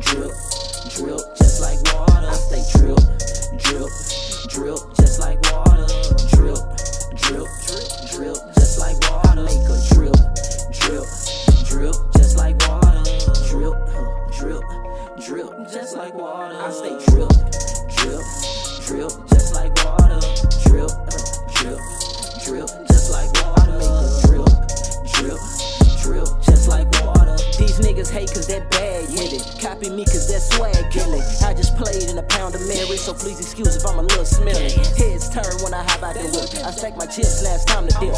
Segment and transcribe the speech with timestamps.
[0.00, 0.32] drip,
[0.88, 2.26] drip, just like water.
[2.26, 2.98] I stay drip,
[3.58, 3.90] drip,
[4.48, 5.86] drip, just like water.
[6.32, 6.58] Drip,
[7.16, 7.48] drip,
[8.10, 9.42] drip, just like water.
[9.44, 10.16] Make a drip,
[10.72, 11.04] drip,
[11.68, 13.02] drip, just like water.
[13.48, 13.76] Drip,
[14.32, 14.64] drip,
[15.20, 16.56] drip, just like water.
[16.56, 17.28] I stay drip,
[17.96, 18.24] drip,
[18.86, 20.20] drip, just like water.
[20.64, 20.90] Drip,
[21.54, 21.78] drip,
[22.44, 22.89] drip,
[28.00, 29.60] niggas hate cause that bag with it.
[29.60, 31.22] Copy me cause that swag killing.
[31.44, 34.24] I just played in a pound of Mary, so please excuse if I'm a little
[34.24, 34.70] smelly.
[34.96, 36.64] Heads turn when I hop out the whip.
[36.64, 38.14] I stack my chips, last time to dip.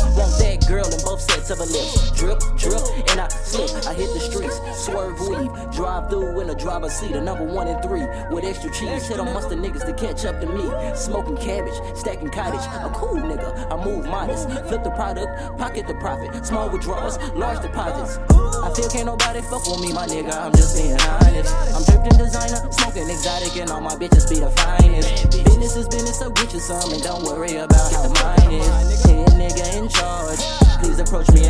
[1.52, 2.10] Of her lips.
[2.12, 2.80] Drip, drip,
[3.10, 3.68] and I slip.
[3.84, 5.52] I hit the streets, swerve, weave.
[5.70, 8.06] Drive through in a driver's seat, a number one and three.
[8.32, 10.64] With extra cheese, hit on mustard niggas to catch up to me.
[10.96, 12.64] Smoking cabbage, stacking cottage.
[12.80, 14.48] A cool nigga, I move modest.
[14.48, 16.46] Flip the product, pocket the profit.
[16.46, 18.16] Small withdrawals, large deposits.
[18.32, 20.32] I feel can't nobody fuck with me, my nigga.
[20.32, 21.52] I'm just being honest.
[21.76, 25.28] I'm dripped in designer, smoking exotic, and all my bitches be the finest.
[25.44, 29.04] Business is business, so get you some and don't worry about how mine is.
[29.04, 30.40] Head nigga in charge.
[30.82, 31.46] Please approach me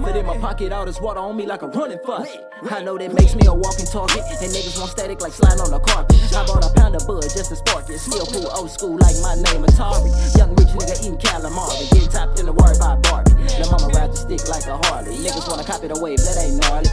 [0.00, 0.72] profit in my pocket.
[0.72, 2.44] All this water on me like a running faucet.
[2.70, 4.22] I know that makes me a walking target.
[4.42, 6.16] And niggas want static like sliding on the carpet.
[6.34, 7.98] I bought a pound of bud just to spark it.
[7.98, 10.10] Still cool old school like my name Atari.
[10.36, 11.90] Young rich nigga eating calamari.
[11.92, 13.34] Getting topped in the word by Barbie.
[13.58, 15.14] Lil' mama ride the stick like a Harley.
[15.16, 16.90] Niggas wanna copy the wave, that ain't gnarly.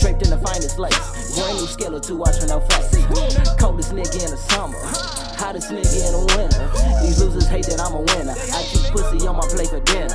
[0.00, 1.36] Draped in the finest lace.
[1.36, 2.92] Brand new skeleton watching no face.
[3.56, 5.23] Coldest nigga in the summer.
[5.36, 7.02] Hottest nigga in the winter.
[7.02, 8.34] These losers hate that I'm a winner.
[8.52, 10.14] I keep pussy on my plate for dinner.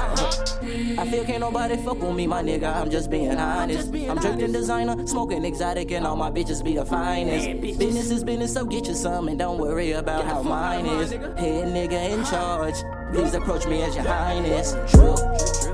[0.99, 2.75] I feel can't nobody fuck with me, my nigga.
[2.75, 3.89] I'm just being honest.
[3.93, 7.61] I'm in designer, smoking exotic, and all my bitches be the finest.
[7.61, 11.11] Business is business, so get you some and don't worry about how mine is.
[11.11, 12.75] Head nigga in charge.
[13.13, 14.73] Please approach me as your highness.
[14.91, 15.17] drip,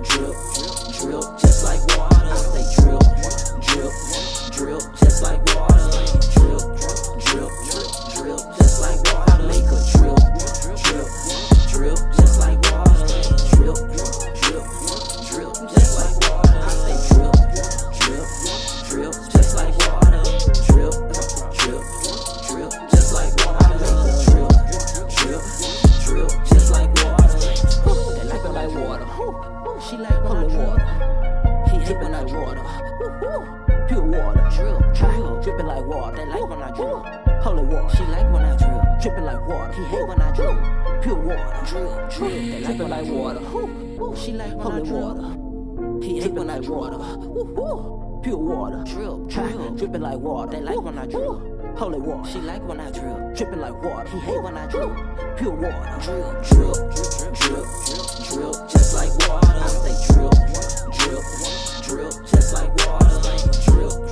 [0.05, 0.35] drip,
[1.00, 2.65] drip, just like water.
[33.88, 34.50] Pure water.
[34.56, 36.16] Drip, drip, dripping like water.
[36.18, 37.06] They like when I drip.
[37.44, 37.96] Holy water.
[37.96, 39.01] She like when I drip.
[39.01, 39.73] Dripping like water.
[39.73, 40.57] He hate when I drip.
[41.03, 41.62] Pure water.
[41.68, 42.78] Drip, drip.
[42.78, 43.41] They like water.
[44.16, 45.29] She like when I water.
[46.03, 46.97] He hate when I water.
[48.23, 48.84] Pure water.
[48.85, 50.52] Drip, drip, dripping like water.
[50.52, 51.78] They like when I drip.
[51.78, 52.29] Holy water.
[52.31, 53.35] She like when I drip.
[53.35, 54.09] Dripping like water.
[54.09, 54.90] He hate when I drip.
[55.38, 56.00] Pure water.
[56.02, 57.67] Drill drip, drip, drip,
[58.28, 59.59] drip, just like water.
[59.62, 60.31] I stay drip,
[60.97, 63.22] drip, drip, just like water.
[63.66, 64.04] Drip,